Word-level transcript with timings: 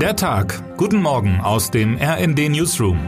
Der 0.00 0.14
Tag. 0.14 0.76
Guten 0.76 1.00
Morgen 1.00 1.40
aus 1.40 1.70
dem 1.70 1.96
RND 1.96 2.50
Newsroom. 2.50 2.98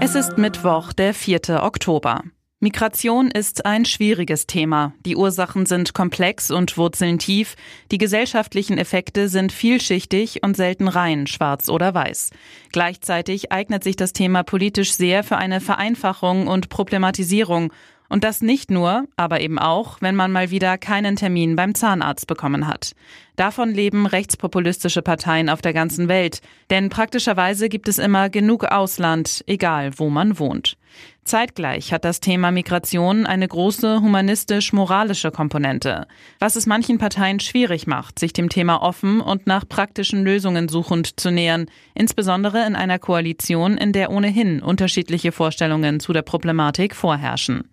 Es 0.00 0.14
ist 0.14 0.38
Mittwoch, 0.38 0.92
der 0.92 1.12
4. 1.12 1.60
Oktober. 1.60 2.22
Migration 2.60 3.28
ist 3.28 3.66
ein 3.66 3.84
schwieriges 3.84 4.46
Thema. 4.46 4.94
Die 5.04 5.16
Ursachen 5.16 5.66
sind 5.66 5.92
komplex 5.92 6.52
und 6.52 6.76
wurzeln 6.76 7.18
tief. 7.18 7.56
Die 7.90 7.98
gesellschaftlichen 7.98 8.78
Effekte 8.78 9.28
sind 9.28 9.50
vielschichtig 9.50 10.44
und 10.44 10.56
selten 10.56 10.86
rein, 10.86 11.26
schwarz 11.26 11.68
oder 11.68 11.92
weiß. 11.92 12.30
Gleichzeitig 12.70 13.50
eignet 13.50 13.82
sich 13.82 13.96
das 13.96 14.12
Thema 14.12 14.44
politisch 14.44 14.92
sehr 14.92 15.24
für 15.24 15.36
eine 15.36 15.60
Vereinfachung 15.60 16.46
und 16.46 16.68
Problematisierung 16.68 17.72
und 18.10 18.24
das 18.24 18.42
nicht 18.42 18.70
nur, 18.70 19.04
aber 19.16 19.40
eben 19.40 19.58
auch, 19.58 20.02
wenn 20.02 20.14
man 20.14 20.30
mal 20.32 20.50
wieder 20.50 20.76
keinen 20.76 21.16
Termin 21.16 21.56
beim 21.56 21.74
Zahnarzt 21.74 22.26
bekommen 22.26 22.66
hat. 22.66 22.94
Davon 23.40 23.72
leben 23.72 24.04
rechtspopulistische 24.04 25.00
Parteien 25.00 25.48
auf 25.48 25.62
der 25.62 25.72
ganzen 25.72 26.08
Welt, 26.08 26.42
denn 26.68 26.90
praktischerweise 26.90 27.70
gibt 27.70 27.88
es 27.88 27.96
immer 27.96 28.28
genug 28.28 28.66
Ausland, 28.66 29.42
egal 29.46 29.92
wo 29.96 30.10
man 30.10 30.38
wohnt. 30.38 30.76
Zeitgleich 31.24 31.92
hat 31.92 32.04
das 32.04 32.20
Thema 32.20 32.50
Migration 32.50 33.24
eine 33.24 33.48
große 33.48 34.02
humanistisch-moralische 34.02 35.30
Komponente, 35.30 36.06
was 36.38 36.56
es 36.56 36.66
manchen 36.66 36.98
Parteien 36.98 37.40
schwierig 37.40 37.86
macht, 37.86 38.18
sich 38.18 38.34
dem 38.34 38.50
Thema 38.50 38.82
offen 38.82 39.22
und 39.22 39.46
nach 39.46 39.66
praktischen 39.66 40.22
Lösungen 40.22 40.68
suchend 40.68 41.18
zu 41.18 41.30
nähern, 41.30 41.64
insbesondere 41.94 42.66
in 42.66 42.74
einer 42.74 42.98
Koalition, 42.98 43.78
in 43.78 43.92
der 43.92 44.10
ohnehin 44.10 44.60
unterschiedliche 44.60 45.32
Vorstellungen 45.32 46.00
zu 46.00 46.12
der 46.12 46.22
Problematik 46.22 46.94
vorherrschen. 46.94 47.70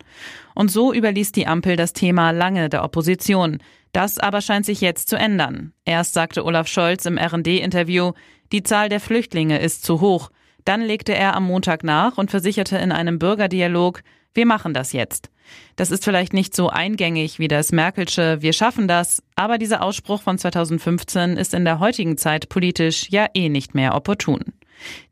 Und 0.54 0.72
so 0.72 0.94
überließ 0.94 1.34
die 1.34 1.46
Ampel 1.46 1.76
das 1.76 1.94
Thema 1.94 2.32
lange 2.32 2.70
der 2.70 2.84
Opposition. 2.84 3.60
Das 3.98 4.20
aber 4.20 4.42
scheint 4.42 4.64
sich 4.64 4.80
jetzt 4.80 5.10
zu 5.10 5.16
ändern. 5.16 5.74
Erst 5.84 6.14
sagte 6.14 6.46
Olaf 6.46 6.68
Scholz 6.68 7.08
im 7.08 7.18
RD-Interview, 7.18 8.12
die 8.52 8.62
Zahl 8.62 8.90
der 8.90 9.00
Flüchtlinge 9.00 9.58
ist 9.58 9.84
zu 9.84 10.02
hoch. 10.02 10.30
Dann 10.66 10.82
legte 10.84 11.16
er 11.16 11.36
am 11.36 11.46
Montag 11.46 11.84
nach 11.84 12.20
und 12.20 12.30
versicherte 12.30 12.78
in 12.78 12.92
einem 12.92 13.18
Bürgerdialog, 13.18 14.04
wir 14.36 14.46
machen 14.46 14.76
das 14.76 14.94
jetzt. 14.94 15.32
Das 15.78 15.90
ist 15.90 16.04
vielleicht 16.04 16.32
nicht 16.34 16.56
so 16.56 16.70
eingängig 16.70 17.40
wie 17.40 17.48
das 17.48 17.72
Merkelsche 17.72 18.38
Wir 18.40 18.54
schaffen 18.54 18.88
das, 18.88 19.24
aber 19.36 19.58
dieser 19.58 19.82
Ausspruch 19.82 20.22
von 20.22 20.38
2015 20.38 21.36
ist 21.36 21.56
in 21.56 21.66
der 21.66 21.80
heutigen 21.80 22.20
Zeit 22.20 22.50
politisch 22.50 23.10
ja 23.10 23.26
eh 23.34 23.50
nicht 23.50 23.74
mehr 23.74 23.96
opportun. 23.96 24.54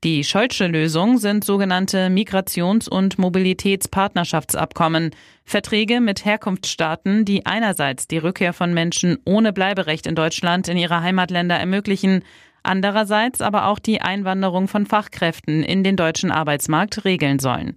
Die 0.04 0.24
Scholzsche 0.24 0.68
Lösung 0.68 1.18
sind 1.18 1.44
sogenannte 1.44 2.10
Migrations- 2.10 2.88
und 2.88 3.18
Mobilitätspartnerschaftsabkommen, 3.18 5.12
Verträge 5.44 6.02
mit 6.02 6.26
Herkunftsstaaten, 6.26 7.26
die 7.26 7.46
einerseits 7.46 8.08
die 8.08 8.18
Rückkehr 8.18 8.54
von 8.54 8.74
Menschen 8.74 9.18
ohne 9.26 9.54
Bleiberecht 9.54 10.08
in 10.08 10.16
Deutschland 10.16 10.68
in 10.68 10.78
ihre 10.78 11.02
Heimatländer 11.02 11.56
ermöglichen, 11.56 12.24
andererseits 12.64 13.42
aber 13.42 13.68
auch 13.68 13.80
die 13.80 14.02
Einwanderung 14.02 14.68
von 14.68 14.86
Fachkräften 14.86 15.64
in 15.64 15.84
den 15.84 15.96
deutschen 15.96 16.32
Arbeitsmarkt 16.32 17.06
regeln 17.06 17.40
sollen. 17.40 17.76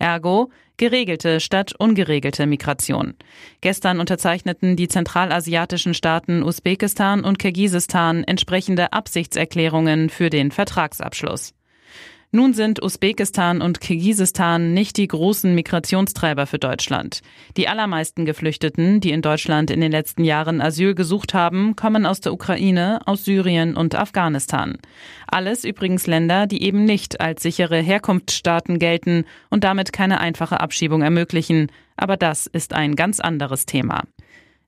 Ergo 0.00 0.50
geregelte 0.76 1.40
statt 1.40 1.74
ungeregelte 1.78 2.46
Migration. 2.46 3.14
Gestern 3.60 4.00
unterzeichneten 4.00 4.74
die 4.76 4.88
zentralasiatischen 4.88 5.94
Staaten 5.94 6.42
Usbekistan 6.42 7.22
und 7.22 7.38
Kirgisistan 7.38 8.24
entsprechende 8.24 8.92
Absichtserklärungen 8.92 10.10
für 10.10 10.30
den 10.30 10.50
Vertragsabschluss. 10.50 11.52
Nun 12.32 12.54
sind 12.54 12.80
Usbekistan 12.80 13.60
und 13.60 13.80
Kirgisistan 13.80 14.72
nicht 14.72 14.98
die 14.98 15.08
großen 15.08 15.52
Migrationstreiber 15.52 16.46
für 16.46 16.60
Deutschland. 16.60 17.22
Die 17.56 17.66
allermeisten 17.66 18.24
Geflüchteten, 18.24 19.00
die 19.00 19.10
in 19.10 19.20
Deutschland 19.20 19.68
in 19.68 19.80
den 19.80 19.90
letzten 19.90 20.22
Jahren 20.22 20.60
Asyl 20.60 20.94
gesucht 20.94 21.34
haben, 21.34 21.74
kommen 21.74 22.06
aus 22.06 22.20
der 22.20 22.32
Ukraine, 22.32 23.00
aus 23.04 23.24
Syrien 23.24 23.76
und 23.76 23.96
Afghanistan. 23.96 24.78
Alles 25.26 25.64
übrigens 25.64 26.06
Länder, 26.06 26.46
die 26.46 26.62
eben 26.62 26.84
nicht 26.84 27.20
als 27.20 27.42
sichere 27.42 27.80
Herkunftsstaaten 27.80 28.78
gelten 28.78 29.24
und 29.48 29.64
damit 29.64 29.92
keine 29.92 30.20
einfache 30.20 30.60
Abschiebung 30.60 31.02
ermöglichen. 31.02 31.66
Aber 31.96 32.16
das 32.16 32.46
ist 32.46 32.74
ein 32.74 32.94
ganz 32.94 33.18
anderes 33.18 33.66
Thema. 33.66 34.04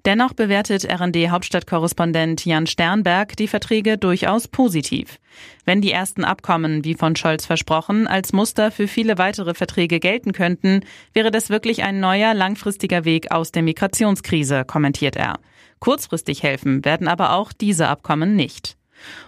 Dennoch 0.05 0.33
bewertet 0.33 0.85
RD-Hauptstadtkorrespondent 0.85 2.45
Jan 2.45 2.67
Sternberg 2.67 3.37
die 3.37 3.47
Verträge 3.47 3.99
durchaus 3.99 4.49
positiv. 4.49 5.21
Wenn 5.65 5.81
die 5.81 5.93
ersten 5.93 6.25
Abkommen, 6.25 6.85
wie 6.85 6.95
von 6.95 7.15
Scholz 7.15 7.47
versprochen, 7.47 8.09
als 8.09 8.33
Muster 8.33 8.73
für 8.73 8.89
viele 8.89 9.17
weitere 9.19 9.55
Verträge 9.55 10.01
gelten 10.01 10.33
könnten, 10.33 10.81
wäre 11.13 11.31
das 11.31 11.51
wirklich 11.51 11.85
ein 11.85 12.01
neuer, 12.01 12.35
langfristiger 12.35 13.05
Weg 13.05 13.31
aus 13.31 13.53
der 13.53 13.63
Migrationskrise, 13.63 14.65
kommentiert 14.65 15.15
er. 15.15 15.39
Kurzfristig 15.79 16.43
helfen 16.43 16.85
werden 16.85 17.07
aber 17.07 17.35
auch 17.35 17.53
diese 17.53 17.87
Abkommen 17.89 18.35
nicht. 18.35 18.77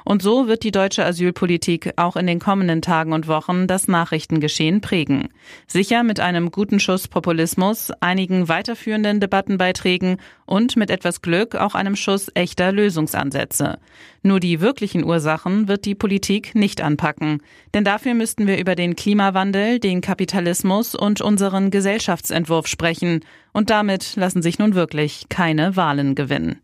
Und 0.05 0.23
so 0.23 0.49
wird 0.49 0.63
die 0.63 0.71
deutsche 0.71 1.05
Asylpolitik 1.05 1.93
auch 1.97 2.17
in 2.17 2.27
den 2.27 2.39
kommenden 2.39 2.83
Tagen 2.83 3.13
und 3.13 3.29
Wochen 3.29 3.67
das 3.67 3.89
Nachrichtengeschehen 3.89 4.81
prägen. 4.81 5.29
Sicher 5.67 6.03
mit 6.03 6.21
einem 6.21 6.51
guten 6.51 6.81
Schuss 6.81 7.09
Populismus, 7.09 7.91
einigen 8.01 8.49
weiterführenden 8.49 9.21
Debattenbeiträgen 9.21 10.19
und 10.47 10.77
mit 10.77 10.91
etwas 10.91 11.23
Glück 11.23 11.55
auch 11.55 11.75
einem 11.75 11.97
Schuss 11.97 12.31
echter 12.35 12.73
Lösungsansätze. 12.73 13.79
Nur 14.23 14.41
die 14.41 14.61
wirklichen 14.61 15.05
Ursachen 15.05 15.69
wird 15.69 15.85
die 15.85 15.95
Politik 15.95 16.55
nicht 16.55 16.81
anpacken. 16.81 17.43
Denn 17.75 17.85
dafür 17.85 18.15
müssten 18.15 18.47
wir 18.47 18.59
über 18.59 18.75
den 18.75 18.97
Klimawandel, 18.97 19.79
den 19.79 20.01
Kapitalismus 20.01 20.95
und 20.95 21.21
unseren 21.21 21.71
Gesellschaftsentwurf 21.71 22.67
sprechen. 22.67 23.21
Und 23.53 23.71
damit 23.71 24.17
lassen 24.17 24.43
sich 24.43 24.59
nun 24.59 24.75
wirklich 24.75 25.27
keine 25.29 25.77
Wahlen 25.77 26.15
gewinnen. 26.15 26.61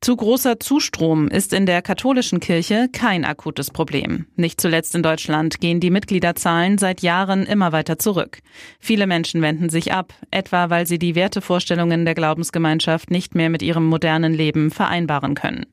Zu 0.00 0.14
großer 0.14 0.60
Zustrom 0.60 1.26
ist 1.26 1.52
in 1.52 1.66
der 1.66 1.82
katholischen 1.82 2.38
Kirche 2.38 2.88
kein 2.92 3.24
akutes 3.24 3.72
Problem. 3.72 4.26
Nicht 4.36 4.60
zuletzt 4.60 4.94
in 4.94 5.02
Deutschland 5.02 5.60
gehen 5.60 5.80
die 5.80 5.90
Mitgliederzahlen 5.90 6.78
seit 6.78 7.02
Jahren 7.02 7.44
immer 7.44 7.72
weiter 7.72 7.98
zurück. 7.98 8.38
Viele 8.78 9.08
Menschen 9.08 9.42
wenden 9.42 9.70
sich 9.70 9.92
ab, 9.92 10.14
etwa 10.30 10.70
weil 10.70 10.86
sie 10.86 11.00
die 11.00 11.16
Wertevorstellungen 11.16 12.04
der 12.04 12.14
Glaubensgemeinschaft 12.14 13.10
nicht 13.10 13.34
mehr 13.34 13.50
mit 13.50 13.60
ihrem 13.60 13.86
modernen 13.86 14.34
Leben 14.34 14.70
vereinbaren 14.70 15.34
können. 15.34 15.66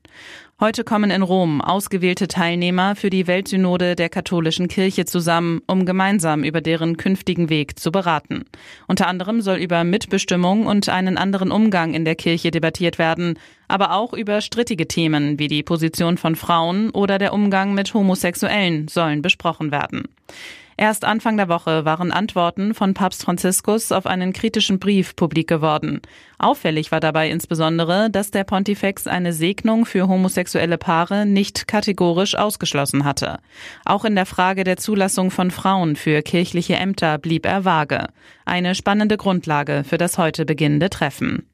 Heute 0.58 0.84
kommen 0.84 1.10
in 1.10 1.20
Rom 1.20 1.60
ausgewählte 1.60 2.28
Teilnehmer 2.28 2.96
für 2.96 3.10
die 3.10 3.26
Weltsynode 3.26 3.94
der 3.94 4.08
katholischen 4.08 4.68
Kirche 4.68 5.04
zusammen, 5.04 5.60
um 5.66 5.84
gemeinsam 5.84 6.44
über 6.44 6.62
deren 6.62 6.96
künftigen 6.96 7.50
Weg 7.50 7.78
zu 7.78 7.92
beraten. 7.92 8.46
Unter 8.86 9.06
anderem 9.06 9.42
soll 9.42 9.58
über 9.58 9.84
Mitbestimmung 9.84 10.64
und 10.64 10.88
einen 10.88 11.18
anderen 11.18 11.50
Umgang 11.50 11.92
in 11.92 12.06
der 12.06 12.14
Kirche 12.14 12.50
debattiert 12.50 12.98
werden, 12.98 13.38
aber 13.68 13.92
auch 13.92 14.14
über 14.14 14.40
strittige 14.40 14.88
Themen 14.88 15.38
wie 15.38 15.48
die 15.48 15.62
Position 15.62 16.16
von 16.16 16.36
Frauen 16.36 16.88
oder 16.88 17.18
der 17.18 17.34
Umgang 17.34 17.74
mit 17.74 17.92
Homosexuellen 17.92 18.88
sollen 18.88 19.20
besprochen 19.20 19.70
werden. 19.70 20.04
Erst 20.78 21.06
Anfang 21.06 21.38
der 21.38 21.48
Woche 21.48 21.86
waren 21.86 22.12
Antworten 22.12 22.74
von 22.74 22.92
Papst 22.92 23.24
Franziskus 23.24 23.92
auf 23.92 24.04
einen 24.04 24.34
kritischen 24.34 24.78
Brief 24.78 25.16
publik 25.16 25.48
geworden. 25.48 26.02
Auffällig 26.38 26.92
war 26.92 27.00
dabei 27.00 27.30
insbesondere, 27.30 28.10
dass 28.10 28.30
der 28.30 28.44
Pontifex 28.44 29.06
eine 29.06 29.32
Segnung 29.32 29.86
für 29.86 30.06
homosexuelle 30.06 30.76
Paare 30.76 31.24
nicht 31.24 31.66
kategorisch 31.66 32.34
ausgeschlossen 32.34 33.06
hatte. 33.06 33.38
Auch 33.86 34.04
in 34.04 34.16
der 34.16 34.26
Frage 34.26 34.64
der 34.64 34.76
Zulassung 34.76 35.30
von 35.30 35.50
Frauen 35.50 35.96
für 35.96 36.20
kirchliche 36.20 36.74
Ämter 36.74 37.16
blieb 37.16 37.46
er 37.46 37.64
vage. 37.64 38.08
Eine 38.44 38.74
spannende 38.74 39.16
Grundlage 39.16 39.82
für 39.82 39.96
das 39.96 40.18
heute 40.18 40.44
beginnende 40.44 40.90
Treffen. 40.90 41.48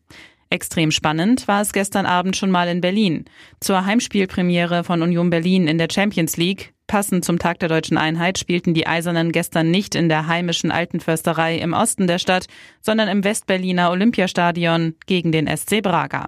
Extrem 0.51 0.91
spannend 0.91 1.47
war 1.47 1.63
es 1.63 1.73
gestern 1.73 2.07
Abend 2.07 2.37
schon 2.37 2.51
mal 2.51 2.69
in 2.69 2.81
Berlin. 2.81 3.25
Zur 3.61 3.87
Heimspielpremiere 3.87 4.83
von 4.83 5.01
Union 5.01 5.31
Berlin 5.31 5.69
in 5.69 5.79
der 5.79 5.89
Champions 5.91 6.37
League 6.37 6.75
Passend 6.93 7.25
zum 7.25 7.39
Tag 7.39 7.59
der 7.59 7.71
deutschen 7.71 7.97
Einheit 7.97 8.37
spielten 8.37 8.75
die 8.75 8.87
Eisernen 8.87 9.33
gestern 9.33 9.71
nicht 9.71 9.95
in 9.95 10.11
der 10.11 10.27
heimischen 10.27 10.71
Altenförsterei 10.71 11.57
im 11.57 11.73
Osten 11.73 12.07
der 12.07 12.19
Stadt, 12.19 12.49
sondern 12.83 13.09
im 13.09 13.25
Westberliner 13.25 13.91
Olympiastadion 13.91 14.95
gegen 15.07 15.33
den 15.33 15.47
SC 15.47 15.81
Braga. 15.81 16.27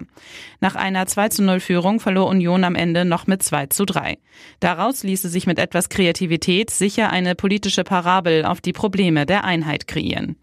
Nach 0.61 0.73
einer 0.73 1.05
2 1.05 1.29
zu 1.29 1.43
0 1.43 1.59
Führung 1.59 1.99
verlor 1.99 2.25
Union 2.25 2.63
am 2.63 2.73
Ende 2.73 3.05
noch 3.05 3.27
mit 3.27 3.43
2 3.43 3.67
zu 3.67 3.85
3. 3.85 4.17
Daraus 4.59 5.03
ließe 5.03 5.29
sich 5.29 5.45
mit 5.45 5.59
etwas 5.59 5.89
Kreativität 5.89 6.71
sicher 6.71 7.11
eine 7.11 7.35
politische 7.35 7.83
Parabel 7.83 8.43
auf 8.43 8.59
die 8.59 8.73
Probleme 8.73 9.27
der 9.27 9.43
Einheit 9.43 9.85
kreieren. 9.85 10.35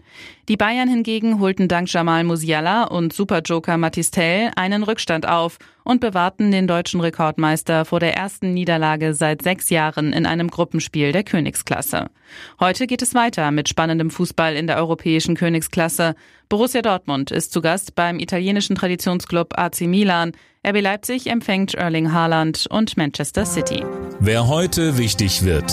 Die 0.49 0.57
Bayern 0.57 0.89
hingegen 0.89 1.39
holten 1.39 1.69
dank 1.69 1.93
Jamal 1.93 2.25
Musiala 2.25 2.85
und 2.85 3.13
Superjoker 3.13 3.77
Matistel 3.79 4.51
einen 4.57 4.83
Rückstand 4.83 5.29
auf 5.29 5.59
und 5.85 6.01
bewahrten 6.01 6.51
den 6.51 6.67
deutschen 6.67 7.01
Rekordmeister 7.01 7.85
vor 7.85 8.01
der 8.01 8.17
ersten 8.17 8.53
Niederlage 8.53 9.15
seit 9.15 9.43
sechs 9.43 9.71
Jahren 9.71 10.13
in 10.13 10.27
einem 10.27 10.49
Gruppenspiel 10.49 11.13
der 11.13 11.23
Königsklasse. 11.23 12.11
Heute 12.59 12.89
geht 12.89 13.03
es 13.03 13.15
weiter 13.15 13.53
mit 13.53 13.69
spannendem 13.69 14.11
Fußball 14.11 14.57
in 14.57 14.67
der 14.67 14.79
europäischen 14.79 15.37
Königsklasse. 15.37 16.17
Borussia 16.49 16.83
Dortmund 16.83 17.31
ist 17.31 17.53
zu 17.53 17.61
Gast 17.61 17.95
beim 17.95 18.19
italienischen 18.19 18.75
Traditionsclub 18.75 19.57
AC 19.57 19.83
Milan. 19.83 20.33
RB 20.67 20.81
Leipzig 20.81 21.29
empfängt 21.29 21.75
Erling 21.75 22.13
Haaland 22.13 22.67
und 22.69 22.97
Manchester 22.97 23.47
City. 23.47 23.85
Wer 24.19 24.49
heute 24.49 24.99
wichtig 24.99 25.45
wird. 25.45 25.73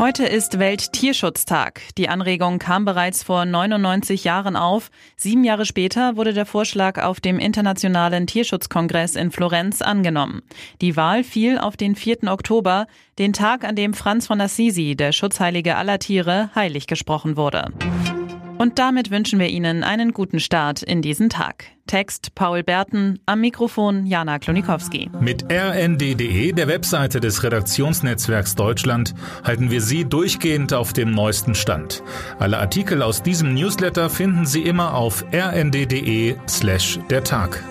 Heute 0.00 0.24
ist 0.24 0.58
Welttierschutztag. 0.58 1.82
Die 1.98 2.08
Anregung 2.08 2.58
kam 2.58 2.86
bereits 2.86 3.22
vor 3.22 3.44
99 3.44 4.24
Jahren 4.24 4.56
auf. 4.56 4.90
Sieben 5.14 5.44
Jahre 5.44 5.66
später 5.66 6.16
wurde 6.16 6.32
der 6.32 6.46
Vorschlag 6.46 7.04
auf 7.04 7.20
dem 7.20 7.38
Internationalen 7.38 8.26
Tierschutzkongress 8.26 9.14
in 9.14 9.30
Florenz 9.30 9.82
angenommen. 9.82 10.40
Die 10.80 10.96
Wahl 10.96 11.22
fiel 11.22 11.58
auf 11.58 11.76
den 11.76 11.96
4. 11.96 12.28
Oktober, 12.28 12.86
den 13.18 13.34
Tag, 13.34 13.62
an 13.62 13.76
dem 13.76 13.92
Franz 13.92 14.26
von 14.26 14.40
Assisi, 14.40 14.96
der 14.96 15.12
Schutzheilige 15.12 15.76
aller 15.76 15.98
Tiere, 15.98 16.48
heilig 16.54 16.86
gesprochen 16.86 17.36
wurde. 17.36 17.66
Und 18.60 18.78
damit 18.78 19.10
wünschen 19.10 19.38
wir 19.38 19.48
Ihnen 19.48 19.82
einen 19.82 20.12
guten 20.12 20.38
Start 20.38 20.82
in 20.82 21.00
diesen 21.00 21.30
Tag. 21.30 21.64
Text 21.86 22.34
Paul 22.34 22.62
Berten, 22.62 23.18
am 23.24 23.40
Mikrofon 23.40 24.04
Jana 24.04 24.38
Klonikowski. 24.38 25.08
Mit 25.18 25.50
rnd.de, 25.50 26.52
der 26.52 26.68
Webseite 26.68 27.20
des 27.20 27.42
Redaktionsnetzwerks 27.42 28.56
Deutschland, 28.56 29.14
halten 29.44 29.70
wir 29.70 29.80
Sie 29.80 30.04
durchgehend 30.04 30.74
auf 30.74 30.92
dem 30.92 31.10
neuesten 31.12 31.54
Stand. 31.54 32.02
Alle 32.38 32.58
Artikel 32.58 33.00
aus 33.00 33.22
diesem 33.22 33.54
Newsletter 33.54 34.10
finden 34.10 34.44
Sie 34.44 34.60
immer 34.60 34.92
auf 34.92 35.24
rnd.de 35.32 36.36
slash 36.46 36.98
der 37.08 37.24
Tag. 37.24 37.64